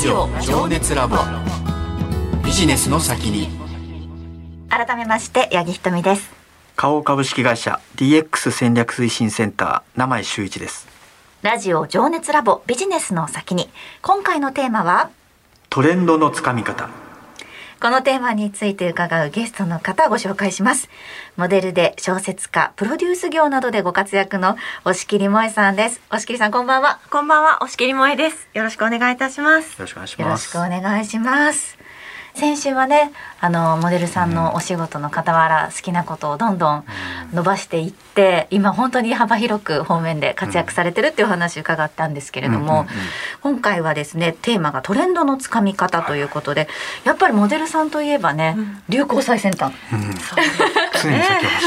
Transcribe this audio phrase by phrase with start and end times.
[0.00, 1.18] ジオ情熱ラボ。
[2.42, 3.50] ビジネスの先に。
[4.70, 6.30] 改めまして八木ひとみです。
[6.74, 10.88] 花王株式会社 DX 戦略推進センター名前修一です。
[11.42, 13.68] ラジオ情熱ラボビジネスの先に。
[14.00, 15.10] 今回のテーマは？
[15.68, 16.88] トレンドのつかみ方
[17.80, 20.90] このテーマについて伺うゲストの方をご紹介します。
[21.38, 26.02] モデルで小説家プロデュース業などでご活躍の押切萌さんです。
[26.10, 27.00] 押切さんこんばんは。
[27.10, 28.48] こんばんは、押切萌です。
[28.52, 29.70] よろしくお願いいたします。
[29.72, 31.79] よろしくお願いしよろしますくお願いします
[32.34, 36.84] 先週はねあのモデルさんのお仕事の傍ら好きなことをどんどん
[37.32, 42.86] 伸ばしていって今本当に幅広く方面で活躍されてるっていうお話伺ったんですけれども、うんうんうん
[43.42, 46.68] 今回はですねテーマがトレンドのつかみ方ということで
[47.04, 48.54] やっぱりモデルさんといえばね、
[48.90, 49.72] 流行最先端。
[49.92, 50.14] うん。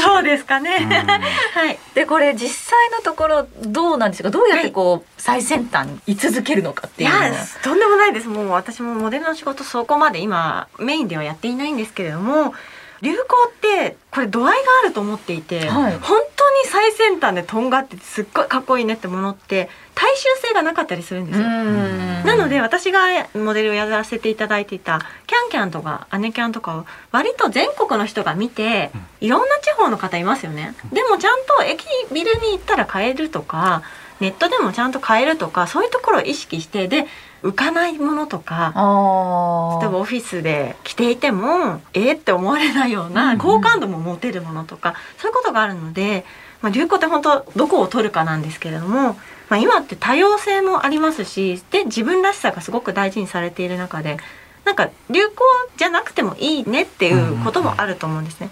[0.04, 0.78] そうですかね。
[0.82, 0.90] うん。
[0.90, 1.78] はい。
[1.94, 4.30] でこれ実際のところどうなんですか？
[4.30, 7.32] どうやってこう、最先端に居続けるのかっていうのは。、
[7.62, 8.28] とんでもないです。
[8.28, 12.52] もう私もモデルの仕事そこまで今メインではやっていないんですけれども、
[13.00, 19.70] 流行ってこれ度合いがあると思っていて、はい本当に最先端でとんがっててすっごいかっこいいねってものって
[20.04, 21.46] 大衆性がなかったりするんですよ。
[21.46, 23.00] んなので私が
[23.34, 28.90] モデルをやらせていただいていたキャンキャンとかアネキャンとかを割と全国の人が見て
[29.22, 30.74] いろんな地方の方いますよね。
[30.92, 33.82] でもちゃんと駅ビルに行ったら買えるとか
[34.20, 37.06] ネットでもちゃんと買えるとかそういうところを意識してで
[37.42, 46.24] 浮かないものとかあ例えばオフィスで着ていてもえーって思われないよううんうなん好感度も持てるものとかそういうことがあるので、
[46.60, 54.16] まあ、流行って本当どこを取るかなんですけれども、まあ、今って多様性もありますしで自分らしさがすごく大事にされている中で
[54.64, 55.32] なんか流行
[55.76, 58.48] じゃなくてもいいねっていうこともあると思うんですね。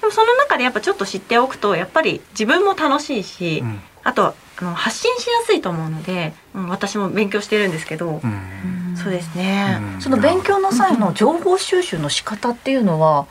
[0.00, 3.80] でもその中でやっぱちょっと知っておくとやっぱり自分も楽しいし、うん。
[4.04, 9.78] あとあの発信しやすいと思うので、うん、私も勉強してるんですけど、うんそうですね。
[9.94, 13.26] うんその勉強の際の情報収集の仕方っていうのは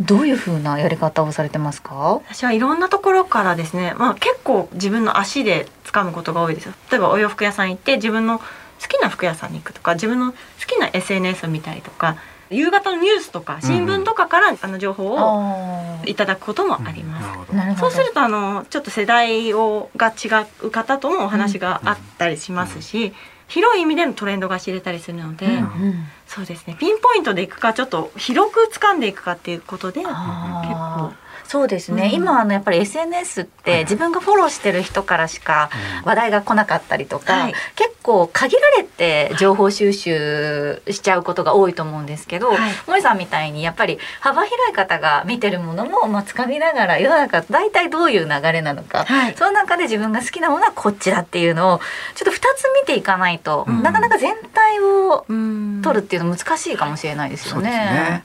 [0.00, 2.20] どういうふうなやり方をされてますか？
[2.30, 8.44] 私はいろんなところからですね、まあ、結構自分の足で掴むことが多いですよ例えばお洋服屋さん行って自分の好
[8.88, 12.16] きな服屋さんに行くとか自分の好きな SNS を見たりとか
[12.50, 17.26] 夕方のニュースとか新聞とかから、あの情報をあいただくこともあります。
[17.26, 17.90] なるほどなるほど。
[17.90, 23.12] そうするとあのちょっと世代をが違う方ともお話があったりしますし、
[23.48, 26.04] 広い意味でのトレンドが知れたりするので、うんうん。
[26.26, 26.76] そうですね。
[26.78, 31.12] ピンポイントでいくかちょっと広く掴んでいくかっていうことで結構
[31.48, 32.12] そうですね、うん。
[32.12, 35.70] 今あのやっぱり SNS って自分がフォローしてる人からしか
[36.04, 37.54] 話題が来なかったりとか、はい。
[37.74, 42.72] 結構限られて情報収集しちゃうことが多いと思うんですけど、はい。
[42.86, 49.34] 萌さんみたいにやっぱり幅広い方が見てるものもまあ掴みながら世の中大体どういう流れなのか、はい。
[49.36, 51.80] その中で自分が好きなものはこっちだっていうのを
[52.14, 53.82] ちょっと2つ見ていかないと、うん。
[53.82, 55.82] なかなか全体をうん。
[55.82, 58.24] 取るっていうの難しいかもしれないですよそうですねね。。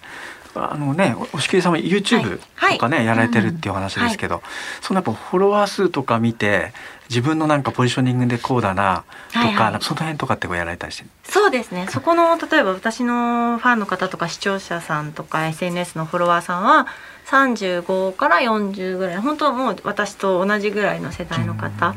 [0.55, 2.73] あのね、お押切さんも YouTube はい。
[2.73, 4.41] とかね、やられてるっていうお話ですけど、
[4.81, 6.73] そのやっぱフォロワー数とか見て
[7.09, 9.73] 自分のなんかポジショニングでこうだなとか、はいはい。
[9.73, 11.87] かその辺とかってこうやられたりして、そうですね。
[11.89, 16.87] そこの例えば私のファンの方とか視聴者さんとか SNS のフォロワーさんは
[17.27, 19.17] 35から40ぐらい。
[19.17, 21.93] 本当はもう私と同じぐらいの世代の方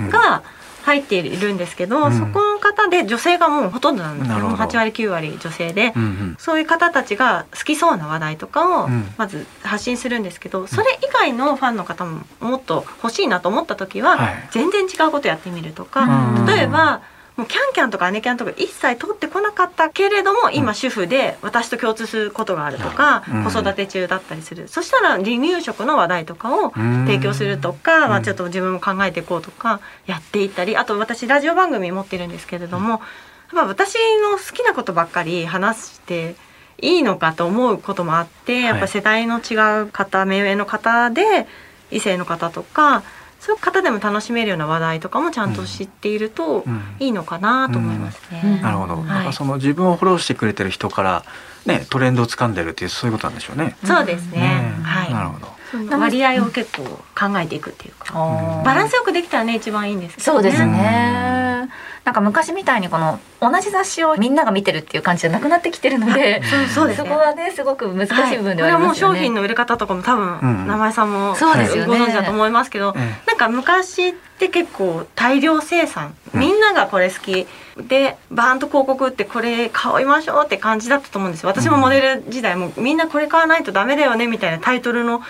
[0.00, 0.10] うん。
[0.10, 0.42] が
[0.88, 2.12] 入っているんですけど、うん。
[2.18, 4.34] そこの方で女性がもうほとんどなんですよ。
[4.34, 4.56] なるほど。
[4.56, 6.36] 8割9割女性で、うんうん。
[6.38, 9.12] そういう方たちが好きそうな話題とかをうん。
[9.16, 14.48] まず発信するんですけど、それ以外のファンの方ももっと欲しいなと思った時は、はい。
[14.50, 16.46] 全然違うことやってみるとか、うん。
[16.46, 17.02] 例えば
[17.46, 23.44] キャンキャンとかアネキャンとか一切取ってこなかったけれども今主婦で私と共通することがあるとか、うん。
[23.44, 24.68] 子育て中だったりする。
[24.68, 28.08] そしたら離乳食の話題とかを提供するとか、うん。
[28.10, 33.00] まあ、ちょっと自分も考えていこうとかやっていったりあと私ラジオ番組持ってるんですけれども、やっ
[33.52, 36.34] ぱ私の好きなことばっかり話して
[36.80, 41.46] いいのかと思うこともあってやっぱ世代の違う方目上の方で
[41.90, 43.02] 異性の方とか
[43.40, 48.42] そういう方でも楽しめるような話題とかもちゃんと知っているとうんいいのかなと思いますね。
[48.44, 51.24] うんなるほど、はいその自分をフォローしてくれてる人から
[51.66, 53.76] ねトレンドを掴んでるっていうそういうことなんでしょうね。
[53.84, 54.40] そうですね。
[54.40, 55.12] ねはい。
[55.12, 55.58] なるほど。
[55.98, 60.34] 割合を結構考えていくっていうか、バランスよくできたらね一番いいんですけど、ね。
[60.34, 61.68] そうですね。
[62.08, 67.08] なんか昔みたいにこの同じ雑誌をみんなが見てるっていう感じじゃなくなってきてるので、そうそうですね。
[67.10, 69.18] そこはねすごく難しい部分ではありますよね。
[69.18, 70.66] これはもう商品の売れ方とかも多分、うん。
[70.66, 71.98] 名前さんもそうですよね。
[71.98, 76.40] ご存知だと思いますけど、えなんか昔って結構大量生産、うん。
[76.40, 77.46] みんながこれ好き
[77.76, 81.50] でバーンと広告打ってこれ買いましょうって感じだったと思うんですよ。
[81.50, 85.20] 私もモデル時代もみんなこれ買わないとダメだよねみたいなタイトルの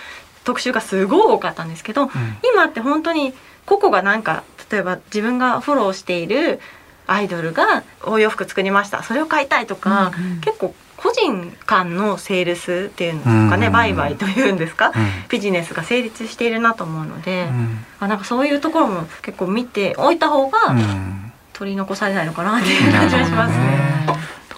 [0.45, 2.09] 特集がすごい多かったんですけど、うん。
[2.53, 3.33] 今って本当に
[3.69, 6.59] 個々がなんか例えば自分がフォローしている
[7.05, 9.03] アイドルがお洋服作りました。
[9.03, 10.41] それを買いたいとか、うんうん。
[10.41, 13.73] 結構個人間のセールスっていうんですかね、うん。
[13.73, 14.93] 売買というんですか、うん。
[15.29, 17.85] ビジネスが成立しているなと思うので、うん。
[17.99, 21.31] あなんかそういうところも結構見ておいた方がうん。
[21.53, 24.07] 取り残されないのかなっていう感じがしますね。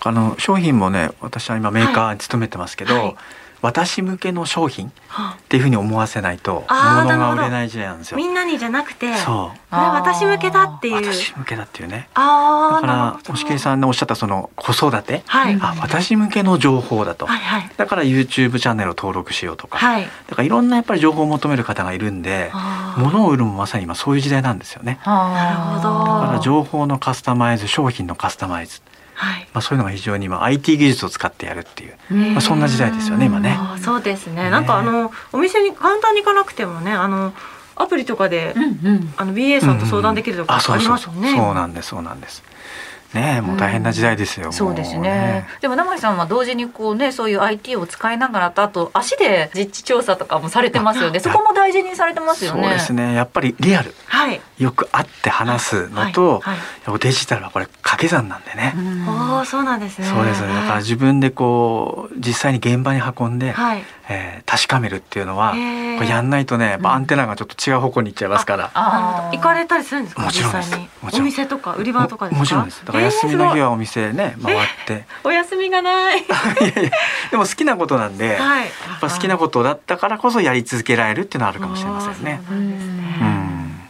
[0.04, 3.16] あの商品もね私は今メーカーに勤めてますけど、はい
[3.62, 8.18] 私向けの商品っはていうふうに思わせないと物が売れない時代なんですよ。
[8.18, 9.58] みんなにじゃなくてそう。
[9.70, 10.96] これ私向けだっていう。
[10.96, 12.10] 私向けだっていうね。
[12.14, 15.58] ああだから押切さんのおっしゃったその子育て、はい。
[15.62, 17.72] あ私向けの情報だと、はいはい。
[17.78, 20.04] だから YouTube チャンネルを登録しようとか、はい。
[20.04, 22.52] だからいろんなやっぱり情報を求める方がいるんで
[22.98, 25.00] 物を売るもまさに今そういう時代なんですよね。
[25.06, 26.22] なるほど。
[26.22, 28.82] だから情報のカスタマイズ商品のカスタマイズ、
[29.22, 29.48] はい。
[29.54, 33.56] まあ、そういうのが非常に今 IT 技術を使ってやるっていう、うんまあ、そんな時代ですよね今ね。
[33.84, 34.46] そうですね。
[34.46, 37.32] ねなんかあのお店に簡単に行かなくてもねあの
[37.76, 41.36] アプリとかで、うんうんあの BA さんと相談できるとかあそうありますよね。
[41.36, 42.44] そうなんですそうなんです
[43.14, 45.46] ねえもう大変な時代ですよ、もそうですね。
[45.60, 51.20] でも生井さんは同時にこうねそういう IT を使いながらとあと足で実地調査とかもされてますよね。
[51.20, 52.64] そこも大事にされてますよね。
[52.64, 53.14] そうですね。
[53.14, 53.94] やっぱりリアル。
[54.08, 54.40] はい。
[54.58, 56.56] よく会って話すのと、はい。
[56.56, 60.08] やっぱデジタルはこれ掛け算なんでね、うんおおそうなんですね。
[60.08, 60.42] そうです。
[60.42, 63.84] ねだから自分でこう実際に現場に運んで、はい。
[64.10, 68.72] えー確かめるっていうのは、これやんないとねアンテナがちょっと違う方向に行っちゃいますから。
[69.32, 70.24] 行かれたりするんですか？
[70.24, 70.78] もちろんです。
[71.14, 72.36] お店とか売り場とかですか？
[72.36, 72.86] ももちろんです。
[72.86, 74.14] だから休みの日えーはお店。
[74.14, 75.06] ね、回って。
[75.24, 76.20] お休みがない。
[76.22, 76.92] いやいや
[77.32, 78.68] でも好きなことなんで、やはい。
[78.68, 82.42] っぱ好きなことだったからこそやり続けられるっていうのはあるかもしれませんね。
[82.48, 83.18] そうなんですね。
[83.22, 83.31] うん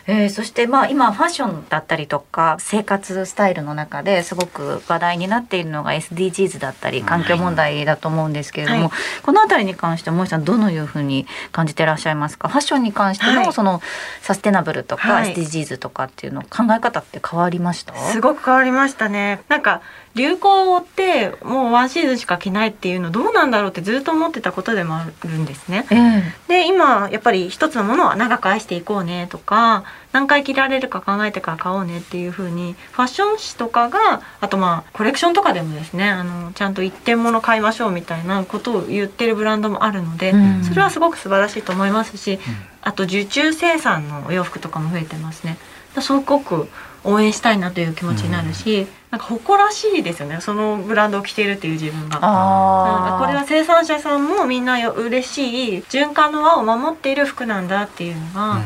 [0.08, 8.92] えーそしてまあ今ファッションだったりとか生活スタイルの中ですごく話題になっているのが SDGs だったり環境問題だと思うんですけれども、はい。
[9.24, 12.48] このあたりに関して萌さんどのいうふうに感じてらっしゃいますか？
[12.50, 13.46] ファッションに関してはい。
[13.46, 13.82] のその
[14.22, 15.34] サステナブルとかはい。
[15.34, 19.42] SDGs とかっていうの考え方って変わりました、すごく変わりましたね。
[19.50, 19.82] なんか
[20.14, 25.86] 流行ってもうワンシーズンしか着ないっていうのどうなんだろうってずっと思ってたことでもあるんですね。
[25.90, 26.24] ええ。
[26.48, 40.64] で今やっぱり一つのものは長く愛していこうねとか何回着られるか考えてから買おうねっていう風にファッション誌とかがあとまあコレクションとかでもですねあのちゃんと一点物買いましょうみたいなことを言ってるブランドもあるので、うん。
[40.64, 42.40] それはすごく素晴らしいと思いますし
[42.82, 45.58] あと受注生産のお洋服とかも増えてますね。
[46.00, 46.70] すごく
[47.04, 50.40] 応援したいなという気持ちになるし、なんか誇らしいですよね。
[50.40, 52.20] そのブランドを着ているっていう自分が。
[52.22, 53.26] あー。
[53.26, 58.62] これは生産者さんもみんなよ嬉しい循環の輪を守っている服なんだっていうのが、うん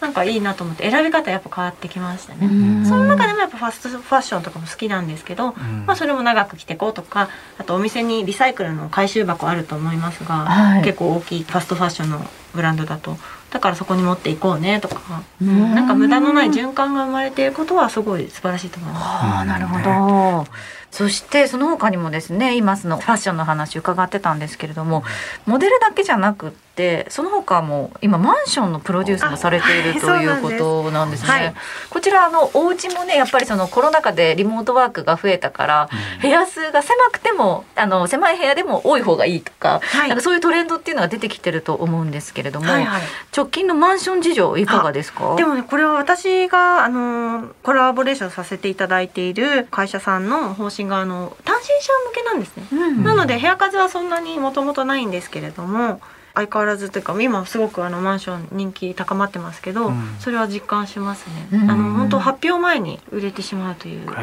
[0.00, 2.46] なんかいいなと思って選び方やっぱ変わってきましたね。
[2.46, 2.86] うん。
[2.86, 5.86] その中でもやっぱファストファッションとかも好きなんですけど、うん。
[5.86, 7.28] まあそれも長く着ていこうとか
[7.58, 10.84] あとお店にリサイクルの回収箱あると思いますが、はい。
[10.84, 12.20] 結構大きいファストファッションの
[12.54, 13.16] ブランドだと
[13.50, 15.74] だからそこに持っていこうねとか、うん。
[15.74, 19.04] なんか無駄のない循環が生まれていることはすごい素晴らしいと思います。
[19.04, 20.46] ああなるほど。
[20.90, 25.04] そしてその他にもですね今そのファッションの話伺ってたんですけれども
[25.44, 30.50] モデルだけじゃなくってその他も今マンションのプロデュースもされているあというこ
[30.84, 31.28] となんですね。
[31.28, 31.54] はい。
[31.90, 40.08] こちらあのお家もねやっぱりそのコロナ禍でリモートワークが増えたから、うん部屋数が狭くてもあの狭い部屋でも多い方がいいとか,、はい。
[40.08, 43.02] なんかそういうトレンドっていうのが出てきてると思うんですけれども、はいはい。
[43.36, 45.34] 直近のマンション事情いかがですか？
[45.36, 52.64] でもねこれは私があのコラボレーションさせていただいている会社さんの方針があの単身者向けなんですね。
[52.72, 56.00] うんなので部屋数はそんなにもともとないんですけれども
[56.38, 61.48] 相変わらずというか今すごくあのマンション人気高まってますけど、うんそれは実感しますね。
[61.52, 64.02] うんあの本当発表前に売れてしまうという。
[64.02, 64.14] へ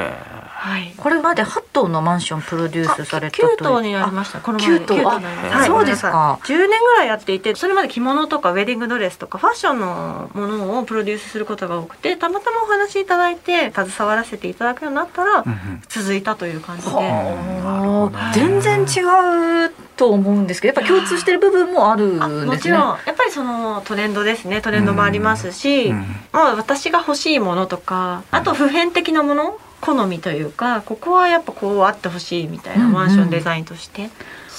[0.48, 0.94] はい。
[0.98, 3.58] これまで8棟のマンションプロデュースされたという。
[3.58, 4.40] 9棟になりました。
[4.40, 6.40] この前9棟9あになりましはいそうですか。
[6.44, 15.82] 10年ぐらいやっていてそれまで着物とかウェディングドレスとかファッションのものをプロデュースすることが多くてたまたまお話しいただいて携わらせていただくようになったらうんうん。
[15.90, 16.92] 続いたという感じで。
[16.92, 22.46] なるほどね全然違うと思うんですけどやっぱ共通してる部分もあるあんですね。
[22.46, 22.80] もちろん。
[23.06, 24.62] やっぱりそのトレンドですね。
[24.62, 26.06] トレンドもありますし、うん。
[26.32, 34.12] まあ、私が欲しいものとかあと普遍的なもの好みというかここはやっぱこうあってほしいみたいなマンションデザインとして、うんうん、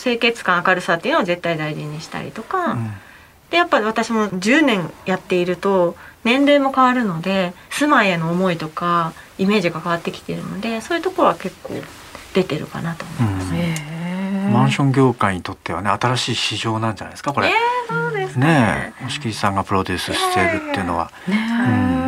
[0.02, 2.92] 清潔感明るさっていうのを絶対大事にしたりとか、うん、
[3.50, 11.74] でやっぱ私も10年やっていると年齢も変わるので住まいへの思いとかイメージが変わってきてるのでそういうところは結構
[12.34, 13.96] 出てるかなと思います、ね
[14.46, 17.48] うん、マンション業界にとってはね新しい市場なんじゃないですかこれ。
[17.48, 18.46] えー、そうですね。
[18.46, 21.10] ね押切さんがプロデュースしているっていうのは。
[21.26, 21.36] ね、
[22.00, 22.05] うん。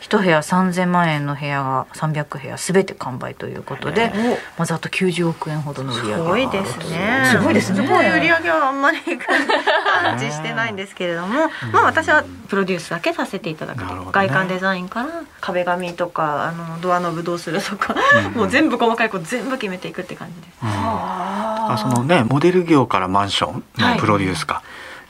[0.00, 4.12] 一部屋3000万円の部屋が300部屋全て完売ということで、
[4.56, 7.22] まあ、ざっと90億円ほどの売り上げすごいですね。
[7.30, 7.86] すごいですね。
[7.86, 17.94] すごい売り上げはあんまり感じしてないんですけれども、まあ私はプロデュースだけさせていただく、ね、外観デザインから壁紙とかあのドアノブどうするとか、
[18.34, 20.50] もう全部細かいこと全部決めていくって感じです。
[20.62, 24.64] うん、あそのねモデル業からマンションのプロデュースか、はい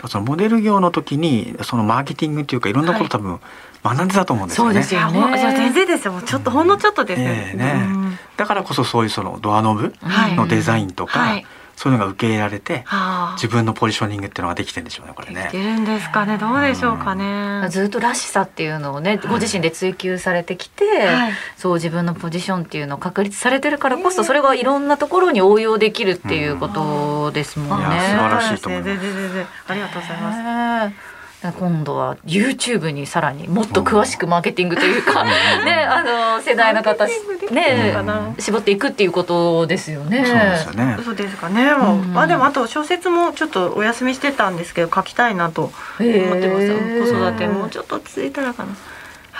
[0.06, 3.40] そのモデル業の時にそのマーケティングっていうかいろんなこと多分
[3.84, 4.82] 学んでたと思うんですよね。
[4.82, 6.12] そうですもういや全然ですよ。
[6.12, 7.54] もうちょっとほんのちょっとですね
[7.86, 11.46] うんだからこそそういうそのドアノブはいのデザインとか、はい
[11.78, 15.52] そういうのが受け入れられて、はあ自分のポジショニングっていうのができてるんでしょうねこれねでき。
[15.52, 16.36] てるんですかね。
[16.36, 17.68] どうでしょうかね。
[17.70, 27.84] ずっとらしさっていうのをねご自身で追求されてきて、はいそう自分のポジションっていうのを確立されてるからこそそれがいろんなところに応用できるっていうことですもんね。
[27.84, 31.17] いや素晴らしいと思います全然全然ありがとうございます。
[31.40, 35.30] 今度は YouTube にさらにもっと詳しくマーケティングというか、ね
[35.88, 36.02] あ
[36.36, 38.34] の世代の方ねのかな？
[38.40, 40.24] 絞っていくっていうことですよね。
[40.26, 40.98] そうですよね。
[41.04, 41.72] そうですかね。
[42.12, 47.12] まあでもあと小説もちょっとお休みしてたんですけど書きたいなと思ってます。
[47.12, 48.72] 子育てもうちょっと続いたらかな。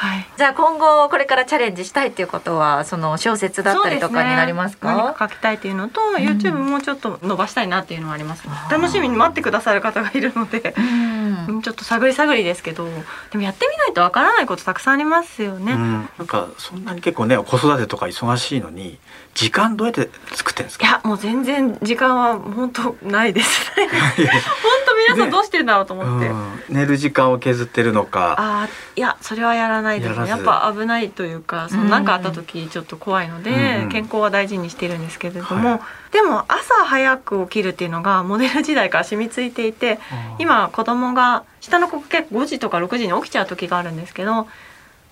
[0.00, 0.26] はい。
[0.36, 4.94] じゃあ今後これからチャレンジしたいっていうことはその小説だったりとかになりますか？
[4.94, 6.14] 何か書きたいっていうのと、ん。
[6.14, 8.44] YouTube もちょっと伸ばしたいなっていうのはあります。
[8.70, 11.16] 楽しみに待ってくださる方がいるので、うん。
[11.48, 12.86] うんちょっと探り探りですけど
[13.30, 18.98] でもやってみないとわからないことたくさんありますよね、うん、なんかそんなに結構ね子育てとか忙しいのに
[19.34, 20.86] 時間どうやって作ってるんですか？
[20.86, 23.88] いやもう全然時間は本当ないですね。
[23.88, 28.34] 本当皆さんどうしてるんだろうと思って、うん、寝る時間を削ってるのか。
[28.38, 30.20] あーいやそれはやらないです。
[30.20, 33.50] ねやっぱ危ないというか何かあった時ちょっと怖いので、
[33.82, 35.80] うん健康は大事にしてるんですけれども、はい。
[36.12, 39.98] でも朝早く起きるっていうのがモデル時代から染みついていて
[40.38, 44.48] 今子供が下の子結構5時とか6時に起きちゃう時があるんですけど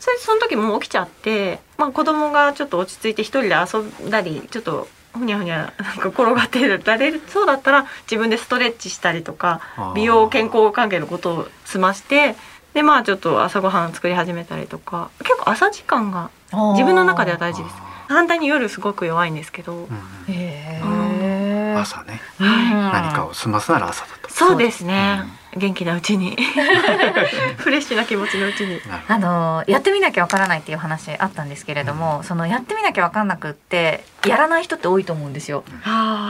[0.01, 9.61] それその時もう起きちゃって、まあ、子供がちょっと落ち着いて一人で遊んだりちょっとふにゃふにゃなんか転がってられるそうだったら自分でストレッチしたりとか
[9.95, 12.37] 美容健康関係のことを済まして
[12.75, 16.31] でまあちょっと朝ごはん作り始めたりとか結構朝時間が
[16.73, 17.77] 自分の中では大事です。
[18.09, 19.85] 反対に夜すごく弱いんですけど、うん
[20.29, 20.87] へう
[21.21, 21.75] え。
[21.77, 24.31] 朝ね、うん何かを済ますなら朝だと。
[24.31, 25.23] そうですね、
[25.57, 26.37] 元気なうちに。
[27.59, 28.81] フレッシュな気持ちのうちに。
[29.09, 35.65] あのやってみなきゃわからないっていう話あったんですけれども、そのやってみなきゃわかんなくってやらない人って多いと思うんですよ。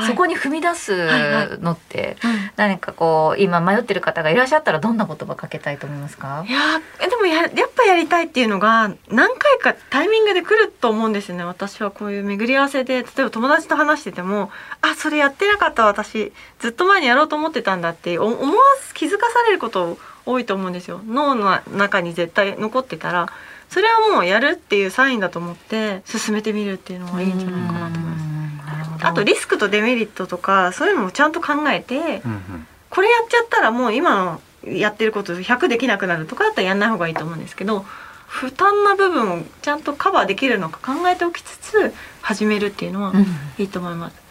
[0.06, 6.44] そこに踏み出すのってうん何かこう今迷ってる方がいらっしゃったらどんな言葉かけたいと思いますか？
[6.46, 6.52] い？
[6.52, 14.50] やーでもややっぱやりたいっていうのが何回かタイミングで来ると思うんですよね私はこういう巡り合わせで例えば友達と話してても
[14.80, 23.28] あそれやってなかった私ずっと前にやろうと思ってたんだってお思わず気づかされること多いと思うんですよ脳の中に絶対残ってたら
[23.68, 29.06] それはもうやるっていうサインだと思って進めてみるっていうのがいいんじゃないかなと思います。
[29.06, 37.84] あとリスクとデメリットとかそういうのもちゃんと考えてうんうんこれやっちゃったらもう今のやってること100できなくなるとかだったらやんない方がいいと思うんですけど
[38.26, 41.92] 負担な部分をちゃんとカバーできるのか考えておきつつ
[42.22, 43.26] 始めるっていうのはうん
[43.58, 44.14] いいと思います。
[44.14, 44.25] うん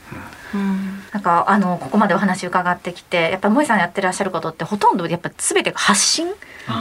[1.12, 6.28] なんかあのここまでお話伺ってきてやっぱ萌さんやってらっしゃることってほとんどやっぱ全てが発信、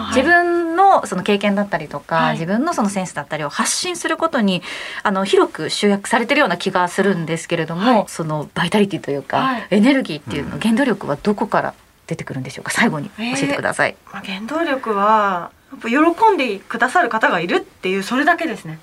[0.08, 2.32] 自分のその経験だったりとか、はい。
[2.34, 4.62] 自分のそのセンスだったりを発信することに
[5.02, 8.04] あの広く集約されてるような気がするんですけれども、はい。
[8.08, 9.66] そのバイタリティというか、はい。
[9.70, 11.74] エネルギーっていうの原動力はどこから
[12.06, 12.70] 出てくるんでしょうか？
[12.70, 13.96] 最後に教えてください。
[14.12, 18.78] まあ、原動力はやっぱ喜んでくださる方がいるっていうそれだけですね。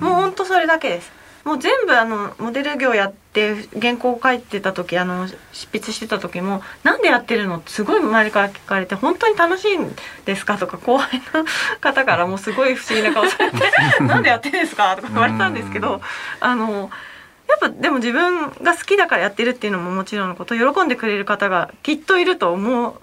[0.00, 1.12] もう本当それだけです。
[1.44, 9.94] もう全部あのモデル業やって原稿を書いてた時あの執筆してた時も「なんでやってるの?」すごい周りから聞かれて「本当に楽しいん
[10.24, 11.44] ですか?」とか後輩の
[11.80, 13.58] 方からもすごい不思議な顔されて
[14.04, 16.00] 「なんでやってるんですか?」とか言われたんですけど
[16.40, 16.90] あの
[17.48, 22.98] やっぱでも自分が好きだからやってるっていうのももちろんのこと喜んでくれる方がきっといると思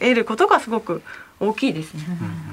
[0.00, 1.02] えることがすごく
[1.38, 2.04] 大きいですね。
[2.08, 2.47] うん、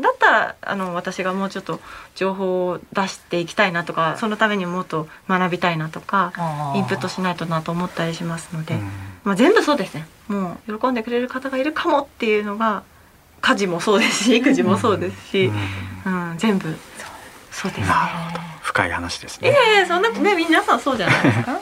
[0.00, 1.80] だったらあの私がもうちょっと
[2.16, 6.32] 情報を出していきたいなとかそのためにもっと学びたいなとか
[6.74, 8.90] インプットしないとなと思ったりしますので、うん。
[9.24, 10.06] まあ、全部そうですね。
[10.28, 12.82] もう喜んでくれる方がいるかもっていうのが
[13.40, 15.52] 家事もそうですし育児もそうですし、
[16.06, 16.34] うん。
[16.38, 16.76] 全部。
[17.52, 17.80] そうです。
[17.82, 17.86] ね。
[18.62, 19.50] 深い話ですね。
[19.50, 21.60] いやそんなね皆さんそうじゃないですか？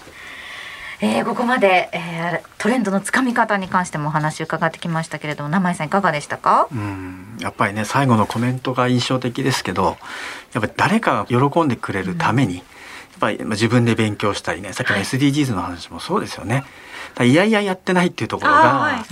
[1.03, 6.69] えーここまで、えートレンドのつかみ方に関してもお話伺ってきましたけれども名井さんいかがでしたか？
[6.71, 9.97] うん、やっぱりね最後のコメントが印象的ですけど
[10.53, 12.65] やっぱり誰かが喜んでくれるために、やっ
[13.19, 16.57] ぱりまあ自分で勉強したりねさっきの SDGs の話もそうですよね。
[16.57, 16.67] だか
[17.21, 19.05] らいやいややってないっていうところが、はいね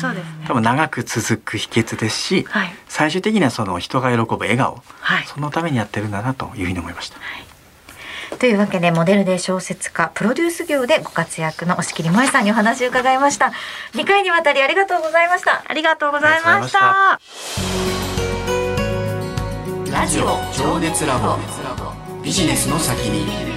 [0.46, 7.18] 多分長く続く秘訣ですし、はい最終的にはその人が喜ぶ笑顔、はいそのためにやってるんだなというふうに思いました。
[8.38, 13.52] というわけでモデルで小説家プロデュース業でご活躍の押切萌さんにお話を伺いました。
[13.94, 15.64] 2回にわたりありがとうございました。
[15.66, 17.18] ありがとうございましあ
[19.86, 19.92] た。
[19.92, 21.36] ラジオ情熱ラボ。
[22.22, 23.47] ビジネスの先に